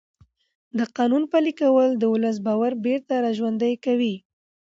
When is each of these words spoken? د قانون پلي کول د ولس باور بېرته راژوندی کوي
د 0.77 0.79
قانون 0.97 1.23
پلي 1.31 1.53
کول 1.61 1.89
د 1.97 2.03
ولس 2.13 2.37
باور 2.45 2.71
بېرته 2.85 3.13
راژوندی 3.25 3.73
کوي 3.85 4.15